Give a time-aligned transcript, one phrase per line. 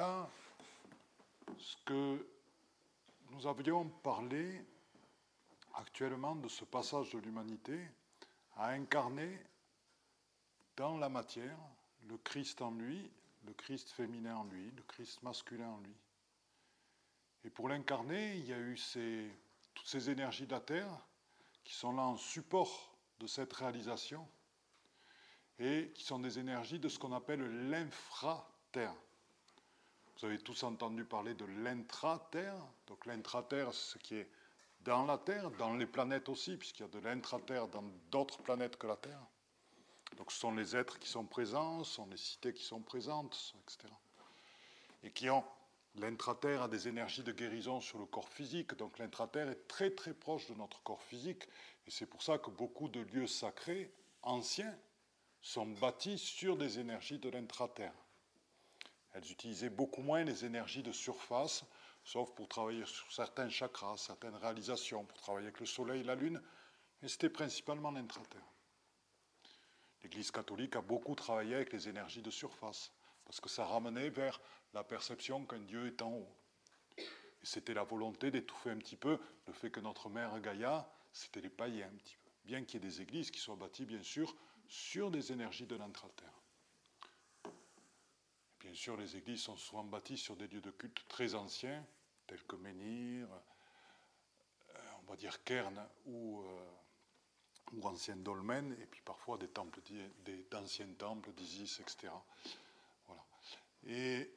[0.00, 0.30] Là,
[1.58, 2.26] ce que
[3.32, 4.64] nous avions parlé
[5.74, 7.78] actuellement de ce passage de l'humanité
[8.56, 9.38] à incarner
[10.78, 11.58] dans la matière
[12.08, 13.10] le Christ en lui,
[13.44, 15.94] le Christ féminin en lui, le Christ masculin en lui.
[17.44, 18.80] Et pour l'incarner, il y a eu
[19.74, 21.06] toutes ces énergies de la Terre
[21.62, 24.26] qui sont là en support de cette réalisation
[25.58, 28.94] et qui sont des énergies de ce qu'on appelle l'infraterre.
[30.20, 32.54] Vous avez tous entendu parler de l'intraterre.
[32.86, 34.28] Donc l'intraterre, c'est ce qui est
[34.82, 38.76] dans la Terre, dans les planètes aussi, puisqu'il y a de l'intraterre dans d'autres planètes
[38.76, 39.22] que la Terre.
[40.18, 43.54] Donc ce sont les êtres qui sont présents, ce sont les cités qui sont présentes,
[43.62, 43.92] etc.
[45.02, 45.44] Et qui ont
[45.96, 50.14] L'intraterre a des énergies de guérison sur le corps physique, donc l'intraterre est très très
[50.14, 51.48] proche de notre corps physique,
[51.86, 54.78] et c'est pour ça que beaucoup de lieux sacrés anciens
[55.42, 57.94] sont bâtis sur des énergies de l'intraterre.
[59.12, 61.64] Elles utilisaient beaucoup moins les énergies de surface,
[62.04, 66.40] sauf pour travailler sur certains chakras, certaines réalisations, pour travailler avec le soleil la lune,
[67.02, 68.46] mais c'était principalement l'intraterre.
[70.02, 72.92] L'Église catholique a beaucoup travaillé avec les énergies de surface
[73.24, 74.40] parce que ça ramenait vers
[74.72, 76.36] la perception qu'un Dieu est en haut.
[76.96, 81.40] Et c'était la volonté d'étouffer un petit peu le fait que notre mère Gaïa, c'était
[81.40, 82.30] les païens un petit peu.
[82.44, 84.34] Bien qu'il y ait des églises qui soient bâties, bien sûr,
[84.68, 86.39] sur des énergies de l'intraterre.
[88.70, 91.84] Bien sûr, les églises sont souvent bâties sur des lieux de culte très anciens,
[92.28, 96.70] tels que Menhir, euh, on va dire Kern ou, euh,
[97.72, 99.80] ou ancienne dolmen, et puis parfois des temples,
[100.52, 102.12] d'anciens temples d'Isis, etc.
[103.88, 104.32] Et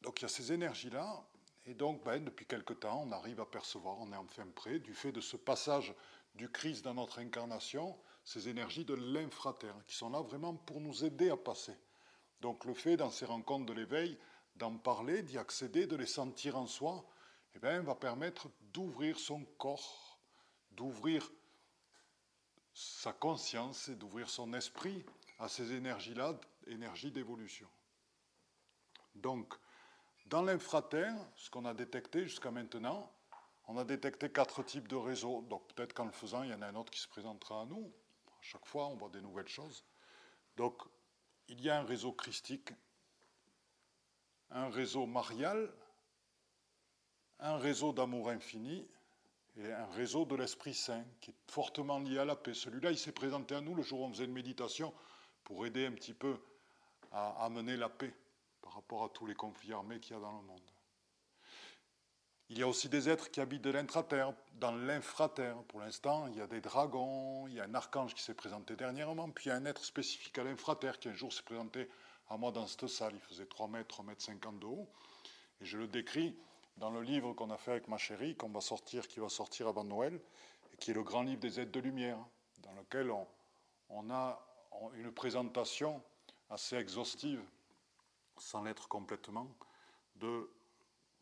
[0.00, 1.20] donc il y a ces énergies-là,
[1.66, 4.94] et donc ben, depuis quelque temps, on arrive à percevoir, on est enfin prêt, du
[4.94, 5.92] fait de ce passage
[6.36, 11.04] du Christ dans notre incarnation, ces énergies de l'infraterre, qui sont là vraiment pour nous
[11.04, 11.76] aider à passer.
[12.42, 14.18] Donc le fait, dans ces rencontres de l'éveil,
[14.56, 17.04] d'en parler, d'y accéder, de les sentir en soi,
[17.54, 20.18] eh bien, va permettre d'ouvrir son corps,
[20.72, 21.30] d'ouvrir
[22.74, 25.06] sa conscience et d'ouvrir son esprit
[25.38, 27.68] à ces énergies-là, énergies d'évolution.
[29.14, 29.54] Donc,
[30.26, 33.08] dans l'infraterre, ce qu'on a détecté jusqu'à maintenant,
[33.68, 35.42] on a détecté quatre types de réseaux.
[35.42, 37.66] Donc peut-être qu'en le faisant, il y en a un autre qui se présentera à
[37.66, 37.92] nous.
[38.26, 39.84] À chaque fois, on voit des nouvelles choses.
[40.56, 40.82] Donc,
[41.52, 42.72] il y a un réseau christique,
[44.50, 45.70] un réseau marial,
[47.40, 48.88] un réseau d'amour infini
[49.56, 52.54] et un réseau de l'Esprit Saint qui est fortement lié à la paix.
[52.54, 54.94] Celui-là, il s'est présenté à nous le jour où on faisait une méditation
[55.44, 56.38] pour aider un petit peu
[57.10, 58.14] à amener la paix
[58.62, 60.62] par rapport à tous les conflits armés qu'il y a dans le monde.
[62.52, 65.56] Il y a aussi des êtres qui habitent de l'intraterre, dans l'infraterre.
[65.68, 68.76] Pour l'instant, il y a des dragons, il y a un archange qui s'est présenté
[68.76, 71.88] dernièrement, puis il y a un être spécifique à l'infraterre qui un jour s'est présenté
[72.28, 73.14] à moi dans cette salle.
[73.14, 74.86] Il faisait 3 mètres, 3 mètres 50 de haut.
[75.62, 76.36] Et je le décris
[76.76, 79.68] dans le livre qu'on a fait avec ma chérie, qu'on va sortir, qui va sortir
[79.68, 80.20] avant Noël,
[80.74, 82.18] et qui est le grand livre des êtres de lumière,
[82.58, 83.26] dans lequel on,
[83.88, 84.38] on a
[84.96, 86.02] une présentation
[86.50, 87.40] assez exhaustive,
[88.36, 89.48] sans l'être complètement,
[90.16, 90.50] de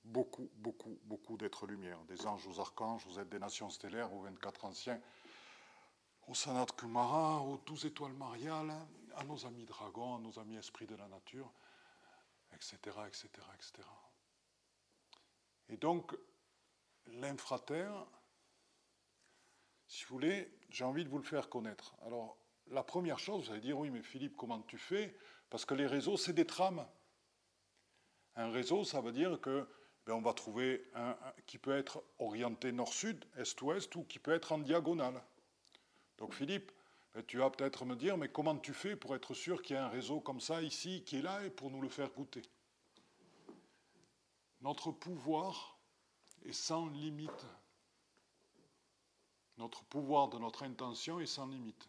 [0.05, 4.23] beaucoup, beaucoup, beaucoup d'êtres lumière, des anges aux archanges, aux êtres des nations stellaires, aux
[4.23, 5.01] 24 anciens,
[6.27, 8.73] au Sanat Kumara, aux 12 étoiles mariales,
[9.17, 11.53] à nos amis dragons, à nos amis esprits de la nature,
[12.53, 12.77] etc.,
[13.07, 13.89] etc., etc.
[15.69, 16.17] Et donc,
[17.07, 18.07] l'infraterre,
[19.87, 21.95] si vous voulez, j'ai envie de vous le faire connaître.
[22.07, 22.37] Alors,
[22.69, 25.17] la première chose, vous allez dire, oui, mais Philippe, comment tu fais?
[25.49, 26.87] Parce que les réseaux, c'est des trames.
[28.37, 29.69] Un réseau, ça veut dire que
[30.07, 31.17] ben, on va trouver un,
[31.47, 35.23] qui peut être orienté nord-sud, est-ouest, ou qui peut être en diagonale.
[36.19, 36.73] Donc Philippe,
[37.15, 39.79] ben, tu vas peut-être me dire, mais comment tu fais pour être sûr qu'il y
[39.79, 42.43] a un réseau comme ça ici, qui est là, et pour nous le faire goûter?
[44.61, 45.79] Notre pouvoir
[46.45, 47.47] est sans limite.
[49.57, 51.89] Notre pouvoir de notre intention est sans limite.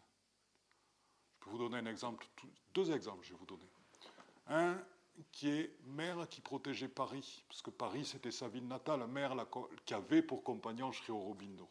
[1.33, 2.27] Je peux vous donner un exemple,
[2.73, 3.69] deux exemples, je vais vous donner.
[4.47, 4.83] Un
[5.31, 9.35] qui est mère qui protégeait Paris, parce que Paris c'était sa ville natale, mère
[9.85, 11.69] qui avait pour compagnon Sri Aurobindo.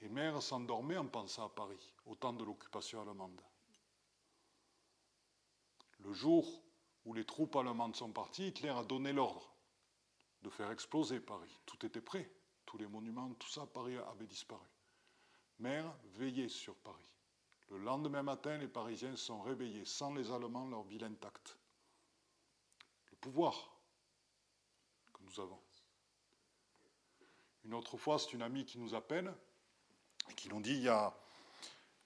[0.00, 3.40] Et mère s'endormait en pensant à Paris, au temps de l'occupation allemande.
[6.00, 6.62] Le jour
[7.04, 9.56] où les troupes allemandes sont parties, Hitler a donné l'ordre
[10.42, 11.58] de faire exploser Paris.
[11.64, 12.30] Tout était prêt,
[12.66, 14.66] tous les monuments, tout ça, Paris avait disparu.
[15.58, 17.15] Mère veillait sur Paris.
[17.70, 21.56] Le lendemain matin, les Parisiens sont réveillés sans les Allemands, leur ville intacte.
[23.10, 23.76] Le pouvoir
[25.12, 25.60] que nous avons.
[27.64, 29.34] Une autre fois, c'est une amie qui nous appelle
[30.30, 31.12] et qui nous dit il y a,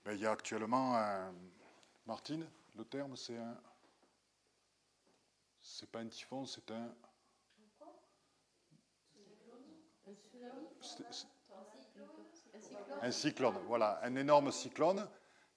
[0.05, 1.35] ben, il y a actuellement un.
[2.06, 3.61] Martine, le terme, c'est un.
[5.61, 6.95] C'est pas un typhon, c'est un.
[13.03, 15.06] Un cyclone, voilà, un énorme cyclone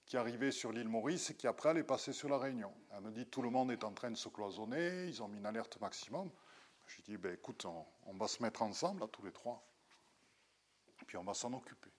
[0.06, 2.74] qui arrivait sur l'île Maurice et qui après allait passer sur la Réunion.
[2.92, 5.38] Elle me dit tout le monde est en train de se cloisonner, ils ont mis
[5.38, 6.30] une alerte maximum.
[6.86, 9.66] Je lui dis ben, écoute, on, va se mettre ensemble, tous les trois,
[11.02, 11.90] et puis on va s'en occuper.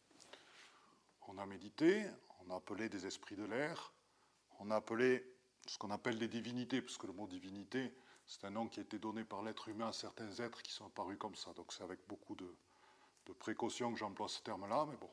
[1.29, 2.07] On a médité,
[2.41, 3.93] on a appelé des esprits de l'air,
[4.61, 5.25] on a appelé
[5.67, 7.95] ce qu'on appelle des divinités, parce que le mot divinité,
[8.27, 10.87] c'est un nom qui a été donné par l'être humain à certains êtres qui sont
[10.87, 11.53] apparus comme ça.
[11.55, 12.55] Donc c'est avec beaucoup de,
[13.27, 15.11] de précaution que j'emploie ce terme-là, mais bon.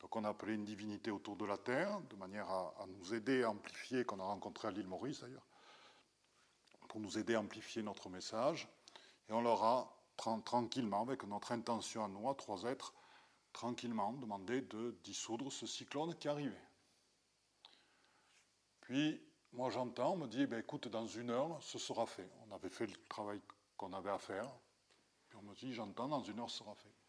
[0.00, 3.42] Donc on a appelé une divinité autour de la Terre, de manière à, nous aider
[3.42, 5.46] à amplifier, qu'on a rencontré à l'île Maurice d'ailleurs,
[6.88, 8.66] pour nous aider à amplifier notre message.
[9.28, 12.94] Et on leur a tranquillement, avec notre intention à nous, trois êtres,
[13.52, 16.68] tranquillement demandé de dissoudre ce cyclone qui arrivait.
[18.80, 22.30] Puis, moi j'entends, on me dit, ben, écoute, dans une heure, ce sera fait.
[22.48, 23.40] On avait fait le travail
[23.76, 24.50] qu'on avait à faire.
[25.28, 26.99] Puis on me dit, j'entends, dans une heure, ce sera fait.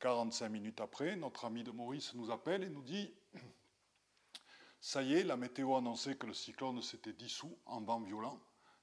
[0.00, 3.12] 45 minutes après, notre ami de Maurice nous appelle et nous dit
[4.80, 8.40] Ça y est, la météo a annoncé que le cyclone s'était dissous en vent violent.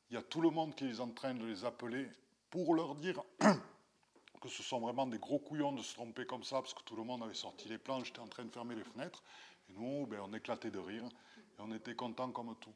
[0.09, 2.07] Il y a tout le monde qui est en train de les appeler
[2.51, 3.23] pour leur dire
[4.41, 6.95] que ce sont vraiment des gros couillons de se tromper comme ça, parce que tout
[6.95, 9.23] le monde avait sorti les planches, j'étais en train de fermer les fenêtres.
[9.69, 12.75] Et nous, ben, on éclatait de rire et on était contents comme tout.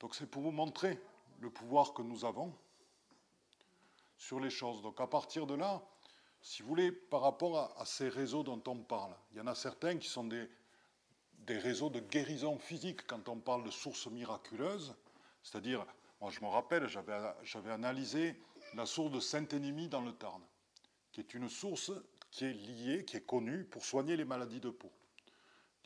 [0.00, 0.98] Donc c'est pour vous montrer
[1.40, 2.56] le pouvoir que nous avons
[4.16, 4.80] sur les choses.
[4.80, 5.82] Donc à partir de là,
[6.44, 9.54] si vous voulez, par rapport à, ces réseaux dont on parle, il y en a
[9.54, 10.46] certains qui sont des,
[11.38, 14.94] des réseaux de guérison physique quand on parle de sources miraculeuses.
[15.42, 15.86] C'est-à-dire,
[16.20, 18.38] moi je me rappelle, j'avais analysé
[18.74, 20.42] la source de Saint-Énémie dans le Tarn,
[21.12, 21.90] qui est une source
[22.30, 24.92] qui est liée, qui est connue pour soigner les maladies de peau.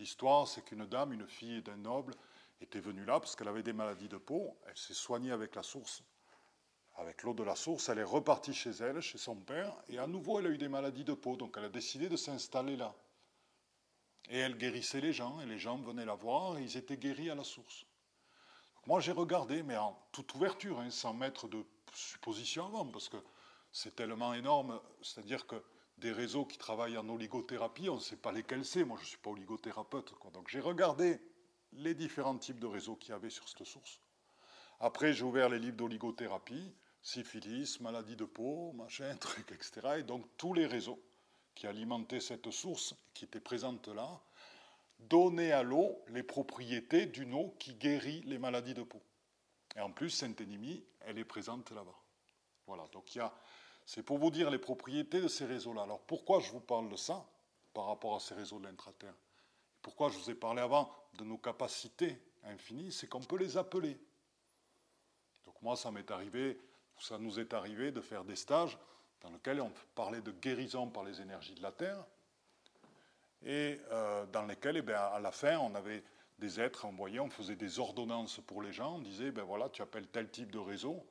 [0.00, 2.14] L'histoire, c'est qu'une dame, une fille d'un noble,
[2.60, 4.56] était venue là parce qu'elle avait des maladies de peau.
[4.66, 6.02] Elle s'est soignée avec la source
[6.98, 10.06] avec l'eau de la source, elle est repartie chez elle, chez son père, et à
[10.06, 12.94] nouveau elle a eu des maladies de peau, donc elle a décidé de s'installer là.
[14.30, 17.30] Et elle guérissait les gens, et les gens venaient la voir, et ils étaient guéris
[17.30, 17.86] à la source.
[18.86, 21.64] moi j'ai regardé, mais en toute ouverture, hein, sans mettre de
[21.94, 23.18] supposition avant, parce que
[23.70, 25.62] c'est tellement énorme, c'est-à-dire que
[25.98, 29.08] des réseaux qui travaillent en oligothérapie, on ne sait pas lesquels c'est, moi je ne
[29.08, 31.20] suis pas oligothérapeute, donc j'ai regardé
[31.72, 34.00] les différents types de réseaux qu'il y avait sur cette source.
[34.80, 36.72] Après, j'ai ouvert les livres d'oligothérapie,
[37.08, 39.98] syphilis, maladie de peau, machin, truc, etc.
[39.98, 41.02] Et donc tous les réseaux
[41.54, 44.20] qui alimentaient cette source, qui était présente là,
[44.98, 49.00] donnaient à l'eau les propriétés d'une eau qui guérit les maladies de peau.
[49.76, 51.98] Et en plus, Saint-Énimie, elle est présente là-bas.
[52.66, 53.32] Voilà, donc il y a,
[53.86, 55.82] c'est pour vous dire les propriétés de ces réseaux-là.
[55.82, 57.26] Alors pourquoi je vous parle de ça
[57.72, 59.14] par rapport à ces réseaux de l'intraterre?
[59.80, 62.92] Pourquoi je vous ai parlé avant de nos capacités infinies?
[62.92, 63.96] C'est qu'on peut les appeler.
[65.46, 66.60] Donc moi, ça m'est arrivé
[67.00, 68.78] ça nous est arrivé de faire des stages
[69.20, 72.04] dans lesquels on parlait de guérison par les énergies de la Terre,
[73.44, 76.02] et euh, dans lesquels, eh à la fin, on avait
[76.38, 79.82] des êtres envoyés, on faisait des ordonnances pour les gens, on disait, ben voilà, tu
[79.82, 81.04] appelles tel type de réseau,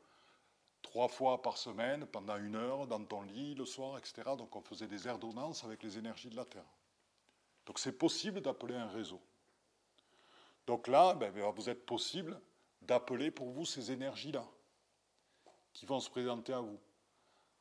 [0.81, 4.23] trois fois par semaine, pendant une heure, dans ton lit, le soir, etc.
[4.37, 6.63] Donc on faisait des ordonnances avec les énergies de la Terre.
[7.65, 9.21] Donc c'est possible d'appeler un réseau.
[10.65, 12.39] Donc là, ben, vous êtes possible
[12.81, 14.45] d'appeler pour vous ces énergies-là
[15.77, 16.79] qui vont se présenter à vous.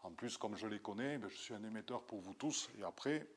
[0.03, 2.83] En plus, comme je les connais, ben, je suis un émetteur pour vous tous, et
[2.83, 3.29] après,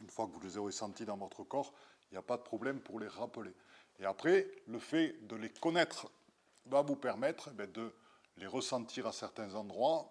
[0.00, 1.74] une fois que vous les aurez sentis dans votre corps,
[2.10, 3.52] il n'y a pas de problème pour les rappeler.
[3.98, 6.10] Et après, le fait de les connaître
[6.64, 7.94] va vous permettre ben, de
[8.38, 10.10] les ressentir à certains endroits,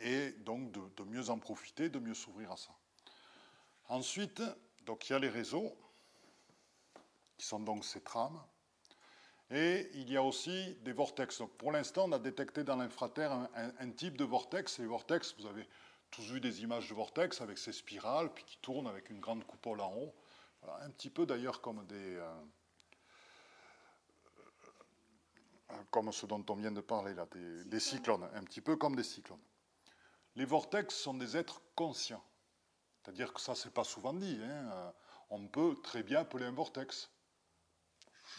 [0.00, 2.72] et donc de, de mieux en profiter, de mieux s'ouvrir à ça.
[3.88, 4.42] Ensuite,
[4.84, 5.76] donc il y a les réseaux,
[7.38, 8.42] qui sont donc ces trames.
[9.50, 11.42] Et il y a aussi des vortex.
[11.58, 14.78] pour l'instant, on a détecté dans l'infraterre un, type de vortex.
[14.78, 15.68] Les vortex, vous avez
[16.10, 19.44] tous vu des images de vortex avec ces spirales, puis qui tournent avec une grande
[19.44, 20.14] coupole en haut.
[20.80, 22.16] un petit peu d'ailleurs comme des.
[22.16, 22.34] Euh,
[25.70, 27.26] euh, comme ce dont on vient de parler là,
[27.66, 29.40] des, cyclones, un petit peu comme des cyclones.
[30.34, 32.24] Les vortex sont des êtres conscients.
[33.02, 34.40] C'est-à-dire que ça, c'est pas souvent dit.
[34.42, 34.70] Hein.
[34.72, 34.90] Euh,
[35.30, 37.10] on peut très bien appeler un vortex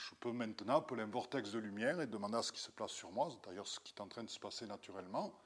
[0.09, 2.91] je peux maintenant appeler un vortex de lumière et demander à ce qui se place
[2.91, 5.37] sur moi, d'ailleurs ce qui est en train de se passer naturellement,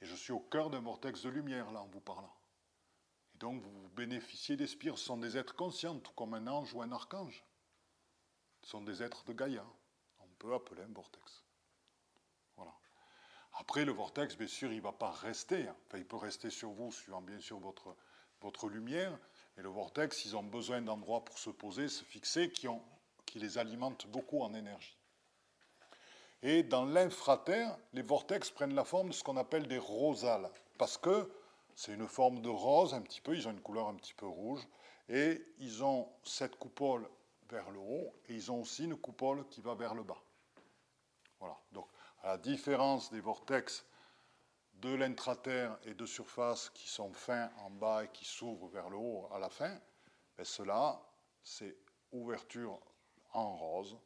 [0.00, 2.32] et je suis au cœur d'un vortex de lumière là en vous parlant.
[3.34, 6.72] Et donc vous bénéficiez des spires, ce sont des êtres conscients, tout comme un ange
[6.74, 7.44] ou un archange.
[8.62, 9.66] Ce sont des êtres de Gaïa.
[10.20, 11.44] On peut appeler un vortex.
[12.56, 12.72] Voilà.
[13.54, 15.68] Après, le vortex, bien sûr, il ne va pas rester.
[15.68, 17.94] Enfin, il peut rester sur vous, suivant bien sûr votre,
[18.40, 19.18] votre lumière.
[19.58, 22.82] Et le vortex, ils ont besoin d'endroits pour se poser, se fixer, qui ont
[23.26, 24.96] qui les alimente beaucoup en énergie.
[26.42, 30.98] Et dans l'infraterre, les vortex prennent la forme de ce qu'on appelle des rosales, parce
[30.98, 31.30] que
[31.74, 34.26] c'est une forme de rose un petit peu, ils ont une couleur un petit peu
[34.26, 34.60] rouge,
[35.08, 37.08] et ils ont cette coupole
[37.48, 40.22] vers le haut, et ils ont aussi une coupole qui va vers le bas.
[41.40, 41.58] Voilà.
[41.72, 41.88] Donc,
[42.22, 43.84] à la différence des vortex
[44.74, 48.96] de l'intraterre et de surface qui sont fins en bas et qui s'ouvrent vers le
[48.96, 49.78] haut à la fin,
[50.36, 51.00] ben cela,
[51.42, 51.76] c'est
[52.12, 52.80] ouverture
[53.34, 53.96] en rose,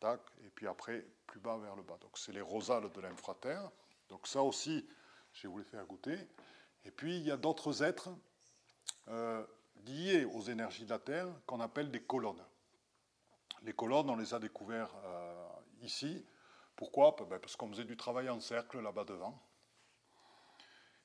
[0.00, 1.98] tac, et puis après plus bas vers le bas.
[2.00, 3.70] Donc c'est les rosales de l'infraterre.
[4.08, 4.86] Donc ça aussi,
[5.32, 6.18] je les faire goûter.
[6.84, 8.10] Et puis il y a d'autres êtres
[9.08, 9.44] euh,
[9.84, 12.44] liés aux énergies de la Terre qu'on appelle des colonnes.
[13.62, 15.48] Les colonnes, on les a découvertes euh,
[15.82, 16.24] ici.
[16.76, 17.14] Pourquoi?
[17.28, 19.40] Ben, Parce qu'on faisait du travail en cercle là-bas devant.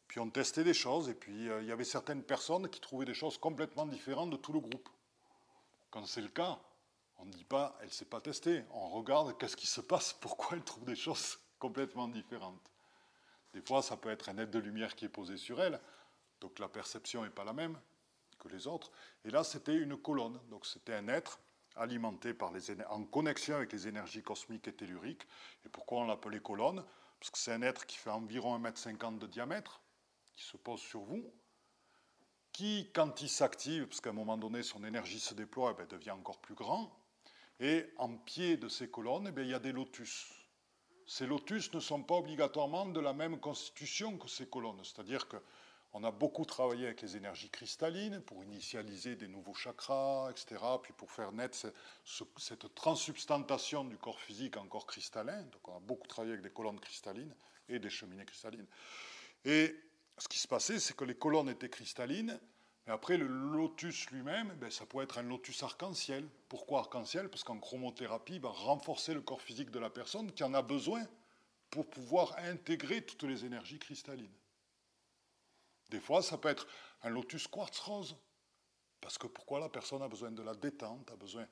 [0.07, 3.05] Puis on testait des choses, et puis euh, il y avait certaines personnes qui trouvaient
[3.05, 4.89] des choses complètement différentes de tout le groupe.
[5.91, 6.59] Quand c'est le cas,
[7.19, 8.63] on ne dit pas, elle ne s'est pas testée.
[8.71, 12.71] On regarde qu'est-ce qui se passe, pourquoi elle trouve des choses complètement différentes.
[13.53, 15.79] Des fois, ça peut être un aide de lumière qui est posé sur elle,
[16.39, 17.79] donc la perception n'est pas la même
[18.37, 18.91] que les autres.
[19.25, 21.39] Et là, c'était une colonne, donc c'était un être
[21.75, 25.27] alimenté par les en connexion avec les énergies cosmiques et telluriques.
[25.65, 26.83] Et pourquoi on l'appelait colonne?
[27.19, 29.81] Parce que c'est un être qui fait environ 1,50 m de diamètre,
[30.35, 31.31] qui se pose sur vous,
[32.51, 36.11] qui, quand il s'active, parce qu'à un moment donné, son énergie se déploie, eh devient
[36.11, 36.91] encore plus grand,
[37.59, 40.27] et en pied de ces colonnes, eh il y a des lotus.
[41.05, 46.03] Ces lotus ne sont pas obligatoirement de la même constitution que ces colonnes, c'est-à-dire qu'on
[46.03, 51.11] a beaucoup travaillé avec les énergies cristallines pour initialiser des nouveaux chakras, etc., puis pour
[51.11, 51.57] faire naître
[52.37, 55.43] cette transsubstantation du corps physique en corps cristallin.
[55.43, 57.33] Donc on a beaucoup travaillé avec des colonnes cristallines
[57.69, 58.67] et des cheminées cristallines.
[59.45, 59.75] Et
[60.17, 62.37] ce qui se passait, c'est que les colonnes étaient cristallines,
[62.87, 66.25] mais après, le lotus lui-même, ben, ça pourrait être un lotus arc-en-ciel.
[66.47, 67.29] Pourquoi arc-en-ciel?
[67.29, 71.05] Parce qu'en chromothérapie, va renforcer le corps physique de la personne qui en a besoin
[71.69, 74.33] pour pouvoir intégrer toutes les énergies cristallines.
[75.89, 76.65] Des fois, ça peut être
[77.03, 78.15] un lotus quartz rose.
[79.01, 81.45] Parce que pourquoi la personne a besoin de la détente, a besoin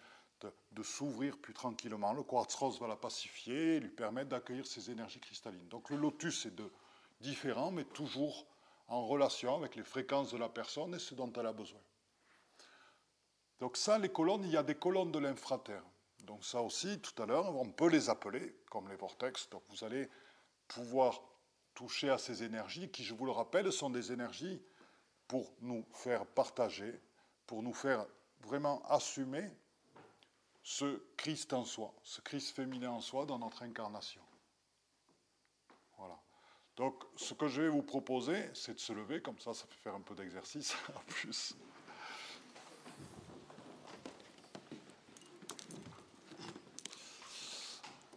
[0.71, 2.13] de, s'ouvrir plus tranquillement?
[2.13, 5.67] Le quartz rose va la pacifier et lui permettre d'accueillir ces énergies cristallines.
[5.67, 6.71] Donc le lotus est de,
[7.19, 8.47] différent, mais toujours
[8.87, 11.79] en relation avec les fréquences de la personne et ce dont elle a besoin.
[13.59, 15.83] Donc ça, les colonnes, il y a des colonnes de l'infraterre.
[16.23, 19.49] Donc ça aussi, tout à l'heure, on peut les appeler comme les vortex.
[19.49, 20.09] Donc vous allez
[20.67, 21.21] pouvoir
[21.73, 24.61] toucher à ces énergies qui, je vous le rappelle, sont des énergies
[25.27, 26.99] pour nous faire partager,
[27.47, 28.05] pour nous faire
[28.41, 29.49] vraiment assumer
[30.63, 34.21] ce Christ en soi, ce Christ féminin en soi dans notre incarnation.
[36.77, 39.81] Donc, ce que je vais vous proposer, c'est de se lever, comme ça, ça fait
[39.81, 41.55] faire un peu d'exercice en plus.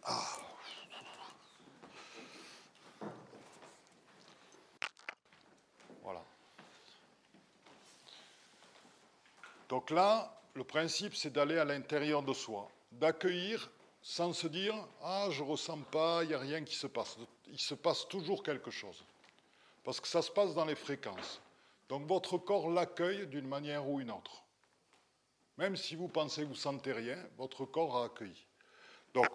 [0.03, 0.25] Ah.
[6.03, 6.25] Voilà.
[9.69, 13.71] Donc là, le principe, c'est d'aller à l'intérieur de soi, d'accueillir
[14.03, 17.19] sans se dire Ah, je ressens pas, il n'y a rien qui se passe.
[17.51, 19.05] Il se passe toujours quelque chose.
[19.85, 21.41] Parce que ça se passe dans les fréquences.
[21.89, 24.45] Donc votre corps l'accueille d'une manière ou une autre.
[25.57, 28.47] Même si vous pensez que vous sentez rien, votre corps a accueilli.
[29.13, 29.29] Donc,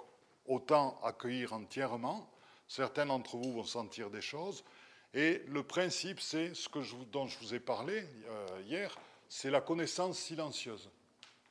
[0.45, 2.29] autant accueillir entièrement.
[2.67, 4.63] Certains d'entre vous vont sentir des choses.
[5.13, 6.69] Et le principe, c'est ce
[7.11, 8.95] dont je vous ai parlé euh, hier,
[9.27, 10.89] c'est la connaissance silencieuse.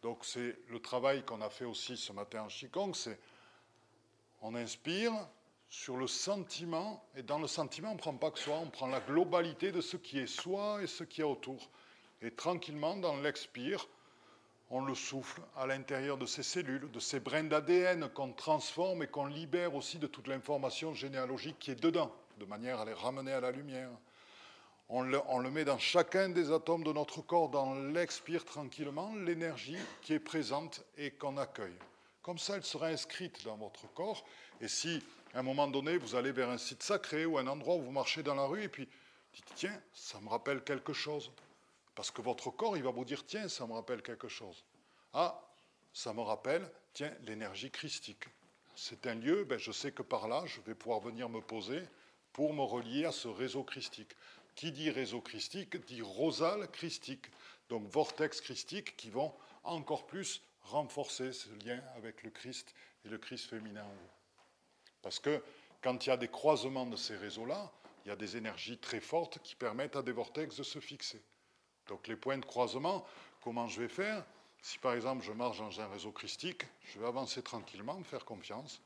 [0.02, 3.20] Donc c'est le travail qu'on a fait aussi ce matin en Qigong, c'est
[4.40, 5.12] on inspire
[5.72, 8.88] sur le sentiment, et dans le sentiment, on ne prend pas que soi, on prend
[8.88, 11.70] la globalité de ce qui est soi et ce qui est autour.
[12.20, 13.88] Et tranquillement, dans l'expire,
[14.68, 19.06] on le souffle à l'intérieur de ces cellules, de ces brins d'ADN qu'on transforme et
[19.06, 23.32] qu'on libère aussi de toute l'information généalogique qui est dedans, de manière à les ramener
[23.32, 23.88] à la lumière
[24.94, 25.00] on
[25.38, 30.20] le, met dans chacun des atomes de notre corps, dans l'expire tranquillement, l'énergie qui est
[30.20, 31.78] présente et qu'on accueille.
[32.20, 34.22] Comme ça, elle sera inscrite dans votre corps.
[34.60, 35.02] Et si,
[35.34, 37.90] à un moment donné, vous allez vers un site sacré ou un endroit où vous
[37.90, 38.88] marchez dans la rue et puis
[39.32, 41.30] dites, tiens, ça me rappelle quelque chose.
[41.94, 44.64] Parce que votre corps, il va vous dire, tiens, ça me rappelle quelque chose.
[45.12, 45.40] Ah,
[45.92, 48.24] ça me rappelle, tiens, l'énergie christique.
[48.74, 51.82] C'est un lieu, ben, je sais que par là, je vais pouvoir venir me poser
[52.32, 54.16] pour me relier à ce réseau christique.
[54.54, 57.26] Qui dit réseau christique dit rosale christique,
[57.68, 59.32] donc vortex christique qui vont
[59.64, 62.74] encore plus renforcer ce lien avec le Christ
[63.04, 64.21] et le Christ féminin en vous.
[65.02, 65.42] Parce que
[65.82, 67.70] quand il y a des croisements de ces réseaux-là,
[68.04, 71.22] il y a des énergies très fortes qui permettent à des vortex de se fixer.
[71.88, 73.04] Donc les points de croisement,
[73.42, 74.24] comment je vais faire?
[74.60, 78.24] Si par exemple je marche dans un réseau christique, je vais avancer tranquillement, me faire
[78.24, 78.80] confiance,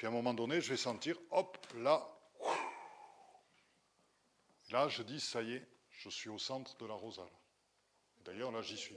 [0.00, 2.08] puis à un moment donné, je vais sentir, hop, là.
[4.70, 7.28] Là, je dis, ça y est, je suis au centre de la rosale.
[8.24, 8.96] D'ailleurs, là, j'y suis.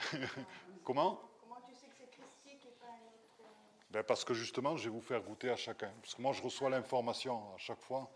[0.84, 3.42] Comment Comment tu sais que c'est christique et pas un autre...
[3.42, 5.92] Euh, ben Parce que justement, je vais vous faire goûter à chacun.
[6.00, 8.10] Parce que moi, je reçois l'information à chaque fois.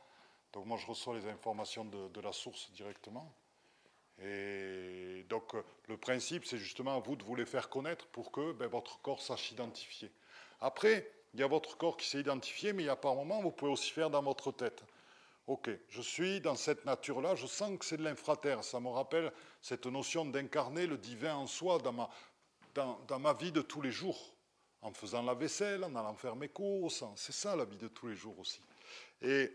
[0.52, 3.32] Donc moi, je reçois les informations de, la source directement.
[4.22, 5.54] Et donc,
[5.88, 9.00] le principe, c'est justement à vous de vous les faire connaître pour que ben, votre
[9.00, 10.12] corps sache identifier.
[10.60, 13.42] Après, il y a votre corps qui sait identifier, mais il y a par moment,
[13.42, 14.84] vous pouvez aussi faire dans votre tête.
[15.48, 18.62] Ok, je suis dans cette nature-là, je sens que c'est de l'infraterre.
[18.62, 22.08] Ça me rappelle cette notion d'incarner le divin en soi dans ma,
[22.74, 24.33] dans ma vie de tous les jours,
[24.84, 27.02] en faisant la vaisselle, en allant faire mes courses.
[27.16, 28.60] C'est ça la vie de tous les jours aussi.
[29.22, 29.50] Et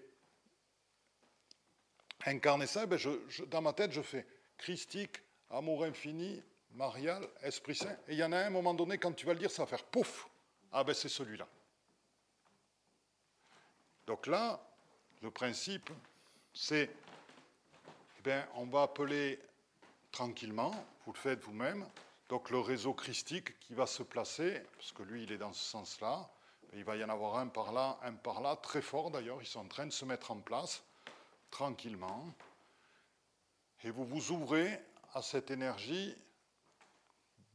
[2.25, 2.99] incarner ça, ben
[3.47, 4.25] dans ma tête, je fais
[4.57, 5.21] christique,
[5.51, 7.95] amour infini, marial, Esprit Saint.
[8.07, 9.67] Et il y en a un, moment donné, quand tu vas le dire, ça va
[9.67, 10.27] faire pouf.
[10.71, 11.47] Ah ben c'est celui-là.
[14.07, 14.59] Donc là,
[15.21, 15.91] le principe,
[16.51, 16.89] c'est,
[18.17, 19.39] eh bien, on va appeler
[20.11, 20.71] tranquillement,
[21.05, 21.85] vous le faites vous-même,
[22.29, 25.63] donc le réseau christique qui va se placer, parce que lui, il est dans ce
[25.65, 26.29] sens-là,
[26.73, 29.47] il va y en avoir un par là, un par là, très fort d'ailleurs, ils
[29.47, 30.83] sont en train de se mettre en place
[31.49, 32.31] tranquillement,
[33.83, 34.79] et vous vous ouvrez
[35.13, 36.15] à cette énergie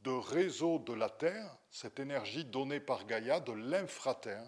[0.01, 4.47] de réseau de la Terre, cette énergie donnée par Gaïa de l'infraterre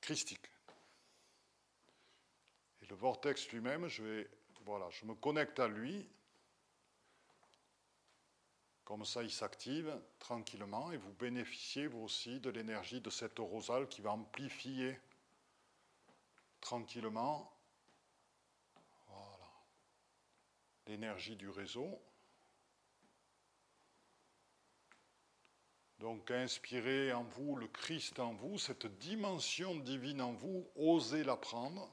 [0.00, 0.48] christique.
[2.82, 4.30] Et le vortex lui-même, je vais,
[4.64, 6.08] voilà, je me connecte à lui,
[8.86, 13.88] comme ça il s'active tranquillement, et vous bénéficiez vous aussi de l'énergie de cette rosale
[13.88, 14.98] qui va amplifier
[16.60, 17.52] tranquillement
[20.86, 22.00] l'énergie du réseau.
[25.98, 31.36] Donc inspirez en vous le Christ en vous, cette dimension divine en vous, osez la
[31.36, 31.92] prendre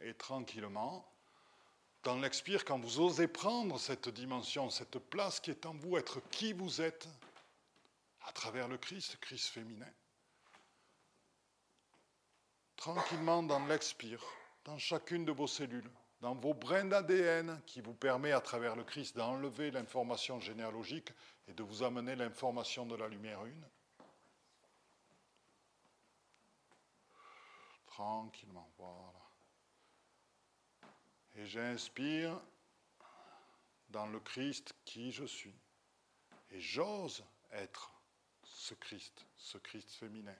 [0.00, 1.09] et tranquillement.
[2.02, 6.20] Dans l'expire, quand vous osez prendre cette dimension, cette place qui est en vous, être
[6.30, 7.06] qui vous êtes,
[8.22, 9.92] à travers le Christ, Christ féminin,
[12.76, 14.24] tranquillement dans l'expire,
[14.64, 18.84] dans chacune de vos cellules, dans vos brins d'ADN qui vous permet à travers le
[18.84, 21.12] Christ d'enlever l'information généalogique
[21.48, 23.68] et de vous amener l'information de la lumière une.
[27.86, 29.09] Tranquillement, voilà.
[31.36, 32.40] Et j'inspire
[33.88, 35.54] dans le Christ qui je suis.
[36.50, 37.92] Et j'ose être
[38.42, 40.36] ce Christ, ce Christ féminin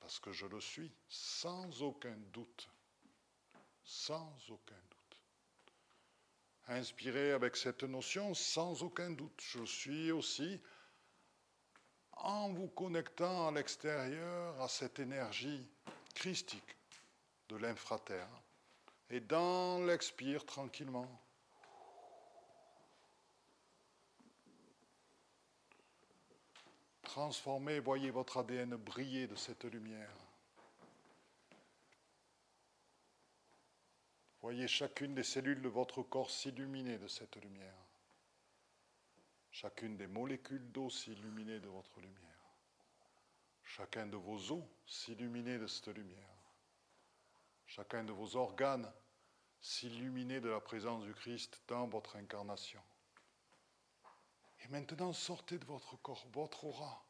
[0.00, 2.68] parce que je le suis, sans aucun doute.
[3.84, 5.20] Sans aucun doute.
[6.68, 10.60] Inspiré avec cette notion, sans aucun doute, je suis aussi,
[12.12, 15.66] en vous connectant à l'extérieur, à cette énergie
[16.14, 16.76] christique
[17.48, 18.39] de l'infraterre,
[19.10, 21.08] et dans l'expire tranquillement,
[27.10, 30.14] Transformez, voyez votre ADN briller de cette lumière.
[34.40, 37.74] Voyez chacune des cellules de votre corps s'illuminer de cette lumière.
[39.50, 42.54] Chacune des molécules d'eau s'illuminer de votre lumière.
[43.64, 46.39] Chacun de vos os s'illuminer de cette lumière.
[47.70, 48.92] Chacun de vos organes
[49.60, 52.82] s'illuminer de la présence du Christ dans votre incarnation.
[54.64, 57.06] Et maintenant, sortez de votre corps, votre aura.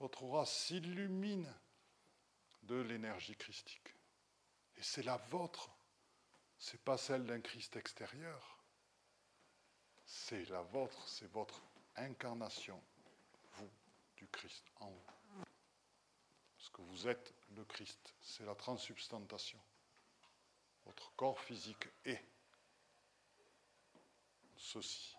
[0.00, 1.48] Votre aura s'illumine
[2.64, 3.94] de l'énergie christique.
[4.74, 5.70] Et c'est la vôtre.
[6.58, 8.58] Ce n'est pas celle d'un Christ extérieur.
[10.04, 11.62] C'est la vôtre, c'est votre
[11.94, 12.82] incarnation,
[13.52, 13.70] vous,
[14.16, 15.44] du Christ en vous.
[16.56, 19.60] Parce que vous êtes le Christ, c'est la transsubstantation.
[20.84, 22.24] Votre corps physique est
[24.56, 25.16] ceci.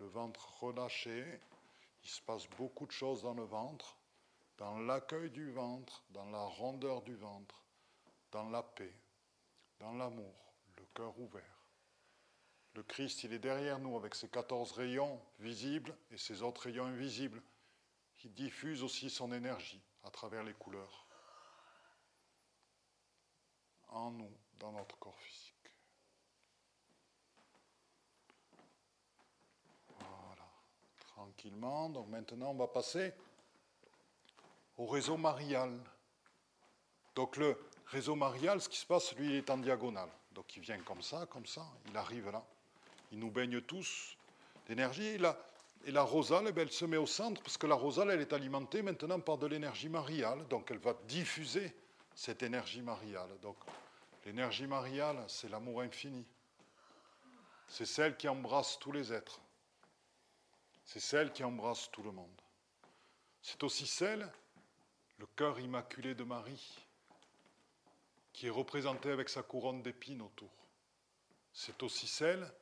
[0.00, 1.40] le ventre relâché,
[2.02, 3.98] il se passe beaucoup de choses dans le ventre,
[4.56, 7.62] dans l'accueil du ventre, dans la rondeur du ventre,
[8.32, 8.94] dans la paix,
[9.78, 10.34] dans l'amour,
[10.78, 11.66] le cœur ouvert.
[12.74, 16.86] Le Christ, il est derrière nous avec ses 14 rayons visibles et ses autres rayons
[16.86, 17.42] invisibles.
[18.20, 21.06] Qui diffusent aussi son énergie à travers les couleurs
[23.88, 25.54] en nous, dans notre corps physique.
[31.06, 31.90] tranquillement.
[31.90, 33.12] Donc maintenant, on va passer
[34.76, 35.78] au réseau marial.
[37.14, 40.10] Donc le réseau marial, ce qui se passe, lui, il est en diagonale.
[40.32, 42.42] Donc il vient comme ça, comme ça, il arrive là.
[43.12, 44.16] il nous baigne tous
[44.66, 45.06] d'énergie.
[45.06, 45.38] Et la,
[45.84, 48.32] et la rosale, eh elle se met au centre parce que la rosale, elle est
[48.32, 51.74] alimentée maintenant par de l'énergie mariale, donc elle va diffuser
[52.14, 53.30] cette énergie mariale.
[53.40, 53.56] Donc
[54.26, 56.26] l'énergie mariale, c'est l'amour infini.
[57.68, 59.40] C'est celle qui embrasse tous les êtres.
[60.84, 62.40] C'est celle qui embrasse tout le monde.
[63.40, 64.30] C'est aussi celle,
[65.18, 66.84] le cœur immaculé de Marie,
[68.32, 70.50] qui est représenté avec sa couronne d'épines autour.
[71.52, 72.52] C'est aussi celle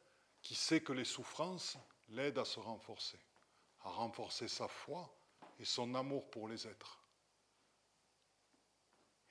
[0.43, 1.79] qui sait que les souffrances
[2.11, 3.19] l'aident à se renforcer,
[3.83, 5.13] à renforcer sa foi
[5.59, 6.99] et son amour pour les êtres.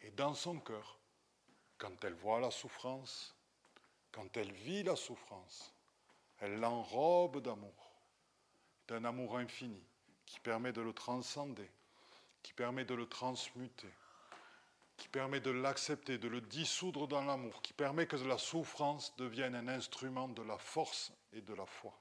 [0.01, 0.99] Et dans son cœur,
[1.77, 3.35] quand elle voit la souffrance,
[4.11, 5.73] quand elle vit la souffrance,
[6.39, 7.91] elle l'enrobe d'amour,
[8.87, 9.83] d'un amour infini
[10.25, 11.69] qui permet de le transcender,
[12.43, 13.91] qui permet de le transmuter,
[14.97, 19.55] qui permet de l'accepter, de le dissoudre dans l'amour, qui permet que la souffrance devienne
[19.55, 21.93] un instrument de la force et de la foi.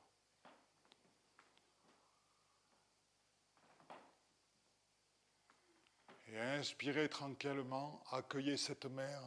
[6.38, 9.22] Inspirez tranquillement, accueillez cette mère,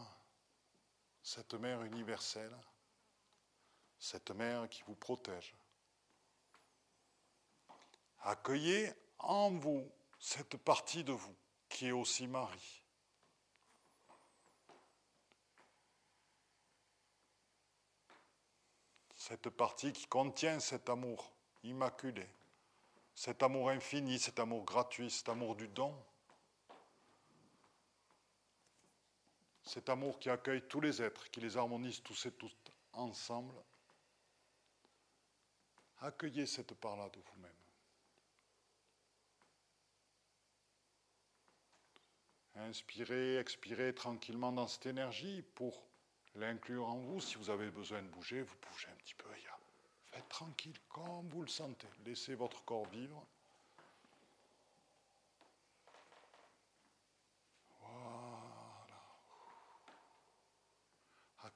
[1.23, 2.55] cette mère universelle,
[3.97, 5.55] cette mère qui vous protège.
[8.21, 11.35] Accueillez en vous cette partie de vous
[11.67, 12.83] qui est aussi Marie.
[19.15, 21.31] Cette partie qui contient cet amour
[21.63, 22.27] immaculé,
[23.13, 25.95] cet amour infini, cet amour gratuit, cet amour du don.
[29.69, 33.53] Cet amour qui accueille tous les êtres, qui les harmonise tous et toutes ensemble.
[35.99, 37.51] Accueillez cette part-là de vous-même.
[42.55, 45.85] Inspirez, expirez tranquillement dans cette énergie pour
[46.33, 47.21] l'inclure en vous.
[47.21, 49.29] Si vous avez besoin de bouger, vous bougez un petit peu.
[50.05, 51.87] Faites tranquille comme vous le sentez.
[52.05, 53.23] Laissez votre corps vivre.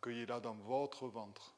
[0.03, 1.55] Accueillez-la dans votre ventre.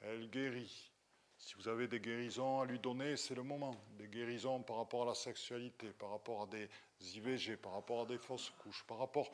[0.00, 0.90] Elle guérit.
[1.36, 3.76] Si vous avez des guérisons à lui donner, c'est le moment.
[3.98, 6.66] Des guérisons par rapport à la sexualité, par rapport à des
[7.14, 9.30] IVG, par rapport à des fausses couches, par rapport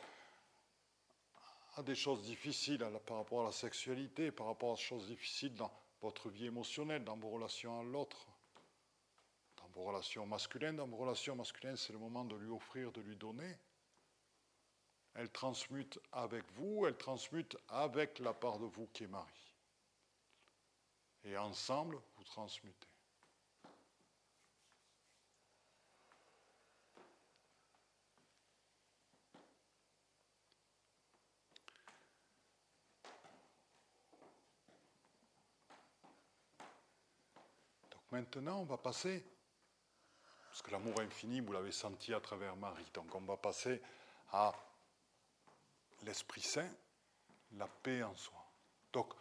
[1.77, 5.55] à des choses difficiles par rapport à la sexualité, par rapport à des choses difficiles
[5.55, 5.71] dans
[6.03, 8.27] votre vie émotionnelle, dans vos relations à l'autre,
[9.59, 10.75] dans vos relations masculines.
[10.75, 13.55] Dans vos relations masculines, c'est le moment de lui offrir, de lui donner.
[15.21, 19.55] Elle transmute avec vous, elle transmute avec la part de vous qui est Marie
[21.25, 22.89] et ensemble, vous transmutez.
[37.91, 39.23] Donc maintenant, on va passer,
[40.49, 43.83] parce que l'amour infini, vous l'avez senti à travers Marie, donc on va passer
[44.33, 44.55] à
[46.03, 46.71] l'Esprit Saint,
[47.53, 48.45] la paix en soi.
[48.93, 49.13] Donc,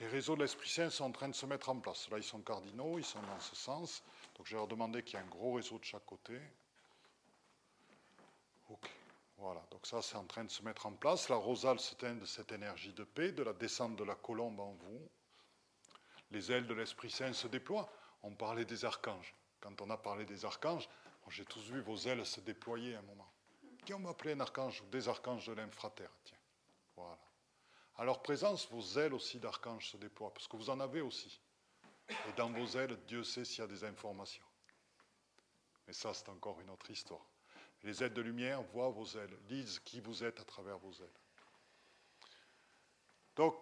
[0.00, 2.08] les réseaux de l'Esprit Saint sont en train de se mettre en place.
[2.10, 4.02] Là, ils sont cardinaux, ils sont dans ce sens.
[4.36, 6.40] Donc, je vais leur demander qu'il y ait un gros réseau de chaque côté.
[8.70, 8.90] OK.
[9.38, 11.28] Voilà, donc ça, c'est en train de se mettre en place.
[11.28, 14.60] La rosale se teint de cette énergie de paix, de la descente de la colombe
[14.60, 15.08] en vous.
[16.30, 17.90] Les ailes de l'Esprit Saint se déploient.
[18.22, 19.34] On parlait des archanges.
[19.60, 20.88] Quand on a parlé des archanges,
[21.28, 23.30] j'ai tous vu vos ailes se déployer à un moment.
[23.84, 26.38] Qui on m'appelait un archange ou des archanges de l'infratère Tiens,
[26.96, 27.18] voilà.
[27.96, 31.40] À leur présence, vos ailes aussi d'archange se déploient, parce que vous en avez aussi.
[32.08, 34.44] Et dans vos ailes, Dieu sait s'il y a des informations.
[35.86, 37.24] Mais ça, c'est encore une autre histoire.
[37.82, 41.20] Les ailes de lumière voient vos ailes, lisent qui vous êtes à travers vos ailes.
[43.36, 43.56] Donc,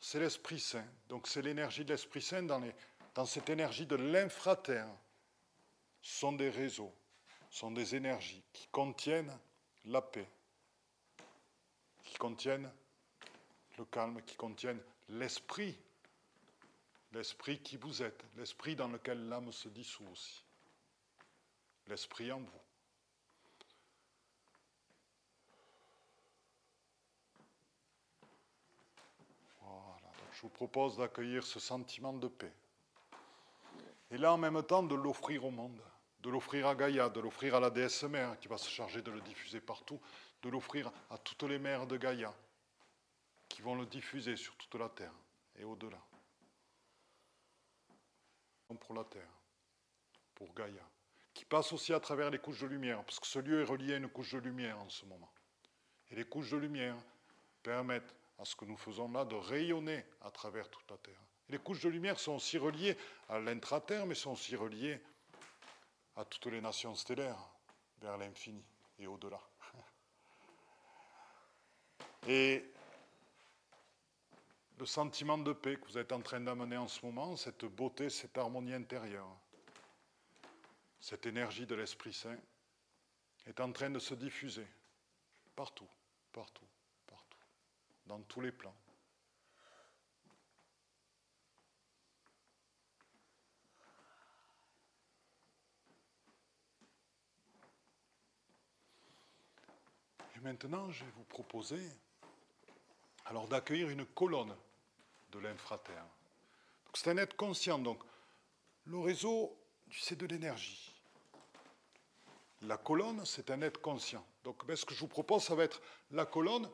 [0.00, 0.86] c'est l'Esprit Saint.
[1.08, 2.62] Donc, c'est l'énergie de l'Esprit Saint dans,
[3.14, 4.88] dans cette énergie de l'infraterre.
[6.00, 6.94] Ce sont des réseaux,
[7.50, 9.36] sont des énergies qui contiennent
[9.84, 10.28] la paix,
[12.04, 12.70] qui contiennent
[13.78, 15.78] le calme qui contienne l'esprit,
[17.12, 20.42] l'esprit qui vous êtes, l'esprit dans lequel l'âme se dissout aussi,
[21.86, 22.60] l'esprit en vous.
[29.60, 32.52] Voilà, je vous propose d'accueillir ce sentiment de paix.
[34.10, 35.80] Et là, en même temps, de l'offrir au monde,
[36.20, 39.10] de l'offrir à Gaïa, de l'offrir à la déesse mère qui va se charger de
[39.10, 40.00] le diffuser partout,
[40.42, 42.34] de l'offrir à toutes les mères de Gaïa,
[43.48, 45.14] qui vont le diffuser sur toute la terre
[45.56, 45.98] et au-delà.
[48.80, 49.30] Pour la terre,
[50.34, 50.82] pour Gaïa,
[51.32, 53.94] qui passe aussi à travers les couches de lumière, parce que ce lieu est relié
[53.94, 55.32] à une couche de lumière en ce moment.
[56.10, 56.96] Et les couches de lumière
[57.62, 61.20] permettent à ce que nous faisons là, de rayonner à travers toute la Terre.
[61.48, 62.96] les couches de lumière sont aussi reliées
[63.28, 65.00] à l'intra-terre, mais sont aussi reliées
[66.18, 67.38] à toutes les nations stellaires,
[68.00, 68.64] vers l'infini
[68.98, 69.40] et au-delà.
[72.26, 72.64] Et
[74.78, 78.10] le sentiment de paix que vous êtes en train d'amener en ce moment, cette beauté,
[78.10, 79.30] cette harmonie intérieure,
[81.00, 82.36] cette énergie de l'Esprit Saint,
[83.46, 84.66] est en train de se diffuser
[85.54, 85.88] partout,
[86.32, 86.66] partout,
[87.06, 87.38] partout,
[88.06, 88.74] dans tous les plans.
[100.38, 101.82] Et maintenant, je vais vous proposer
[103.26, 104.54] alors d'accueillir une colonne
[105.32, 106.04] de l'infraterre.
[106.94, 107.78] C'est un être conscient.
[107.78, 107.98] Donc,
[108.86, 109.56] le réseau,
[109.90, 110.94] c'est de l'énergie.
[112.62, 114.24] La colonne, c'est un être conscient.
[114.44, 116.68] Donc, ben, ce que je vous propose, ça va être la colonne,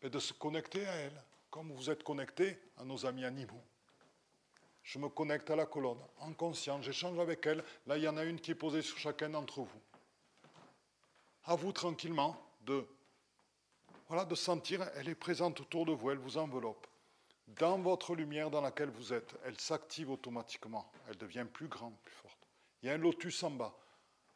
[0.00, 3.62] ben, de se connecter à elle, comme vous êtes connecté à nos amis animaux.
[4.84, 7.62] Je me connecte à la colonne, en conscience, j'échange avec elle.
[7.86, 9.80] Là, il y en a une qui est posée sur chacun d'entre vous.
[11.44, 12.86] À vous tranquillement de,
[14.08, 16.86] voilà, de sentir, elle est présente autour de vous, elle vous enveloppe.
[17.46, 22.14] Dans votre lumière dans laquelle vous êtes, elle s'active automatiquement, elle devient plus grande, plus
[22.14, 22.48] forte.
[22.82, 23.74] Il y a un lotus en bas.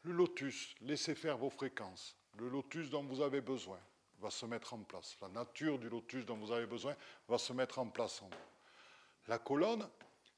[0.03, 2.16] Le lotus, laissez faire vos fréquences.
[2.38, 3.79] Le lotus dont vous avez besoin
[4.21, 5.16] va se mettre en place.
[5.21, 6.95] La nature du lotus dont vous avez besoin
[7.29, 8.31] va se mettre en place en.
[9.29, 9.87] La colonne,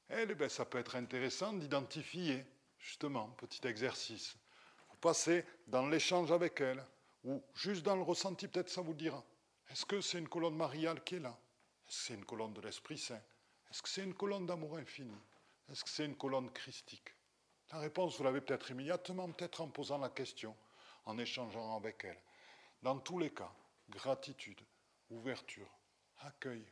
[0.09, 2.43] elle, eh ben, ça peut être intéressant d'identifier,
[2.79, 4.35] justement, petit exercice.
[4.89, 6.83] Vous passez dans l'échange avec elle,
[7.23, 9.23] ou juste dans le ressenti, peut-être ça vous dira.
[9.69, 11.37] Est-ce que c'est une colonne mariale qui est là?
[11.87, 13.21] Est-ce que c'est une colonne de l'Esprit Saint?
[13.69, 15.17] Est-ce que c'est une colonne d'amour infini?
[15.69, 17.13] Est-ce que c'est une colonne christique?
[17.71, 20.55] La réponse, vous l'avez peut-être immédiatement, peut-être en posant la question,
[21.05, 22.21] en échangeant avec elle.
[22.81, 23.51] Dans tous les cas,
[23.89, 24.61] gratitude,
[25.09, 25.69] ouverture,
[26.19, 26.65] accueil,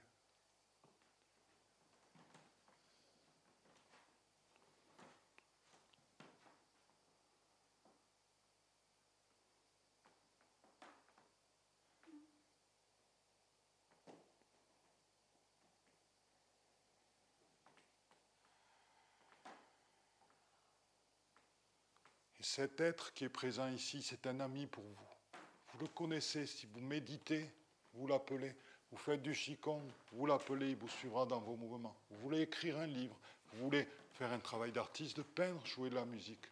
[22.51, 25.39] cet être qui est présent ici, c'est un ami pour vous.
[25.71, 27.49] Vous le connaissez, si vous méditez,
[27.93, 28.53] vous l'appelez.
[28.91, 31.95] Vous faites du Qigong, vous l'appelez, il vous suivra dans vos mouvements.
[32.09, 33.17] Vous voulez écrire un livre,
[33.53, 36.45] vous voulez faire un travail d'artiste, de peindre, jouer de la musique.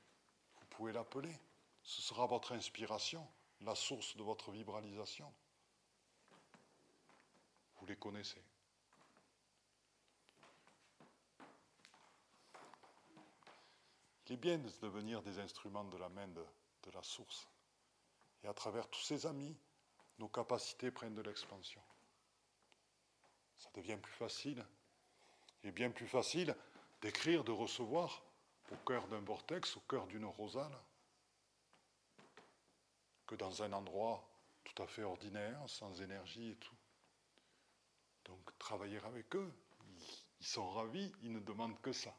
[0.61, 1.35] Vous pouvez l'appeler.
[1.83, 3.27] Ce sera votre inspiration,
[3.59, 5.29] la source de votre vibralisation.
[7.77, 8.41] Vous les connaissez.
[14.29, 16.45] Il est bien de devenir des instruments de la main de,
[16.93, 17.47] la source.
[18.43, 19.57] Et à travers tous ces amis,
[20.19, 21.81] nos capacités prennent de l'expansion.
[23.57, 24.63] Ça devient plus facile.
[25.63, 26.55] Il est bien plus facile
[27.01, 28.23] d'écrire, de recevoir
[28.71, 30.77] au cœur d'un vortex, au cœur d'une rosale,
[33.25, 34.27] que dans un endroit
[34.63, 36.75] tout à fait ordinaire, sans énergie et tout.
[38.25, 39.51] Donc travailler avec eux,
[40.39, 42.15] ils sont ravis, ils ne demandent que ça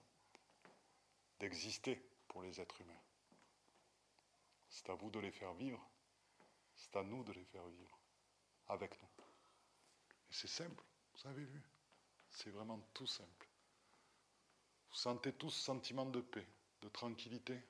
[1.40, 3.02] d'exister pour les êtres humains.
[4.68, 5.84] C'est à vous de les faire vivre,
[6.76, 7.98] c'est à nous de les faire vivre
[8.68, 9.08] avec nous.
[10.30, 11.62] Et c'est simple, vous avez vu,
[12.30, 13.48] c'est vraiment tout simple.
[14.90, 16.46] Vous sentez tous ce sentiment de paix,
[16.82, 17.60] de tranquillité.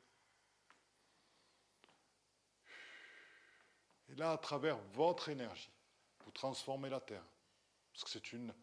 [4.09, 5.71] Et là, à travers votre énergie,
[6.25, 7.25] vous transformez la Terre.
[7.93, 8.55] Parce que c'est une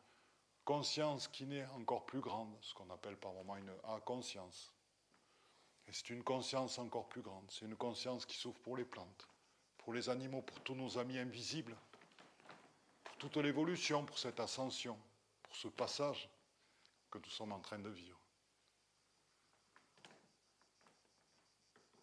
[0.65, 4.76] conscience qui naît encore plus grande, ce qu'on appelle par moment une A-conscience.
[5.88, 7.50] Et c'est une conscience encore plus grande.
[7.50, 9.28] C'est une conscience qui s'ouvre pour les plantes,
[9.78, 11.76] pour les animaux, pour tous nos amis invisibles,
[13.04, 14.97] pour toute l'évolution, pour cette ascension,
[15.43, 16.30] pour ce passage
[17.10, 18.19] que nous sommes en train de vivre.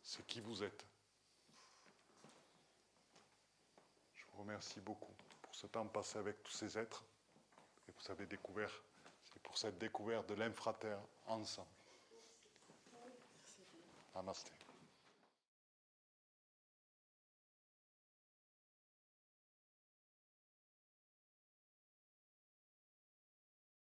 [0.02, 0.86] C'est qui vous êtes.
[4.14, 7.04] Je vous remercie beaucoup pour ce temps passé avec tous ces êtres.
[7.88, 8.70] Et vous avez découvert,
[9.24, 11.68] c'est pour cette découverte de l'infraterre ensemble.
[14.14, 14.63] Namaste.